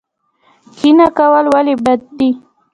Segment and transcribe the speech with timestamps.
[0.77, 2.29] کینه کول ولې بد دي؟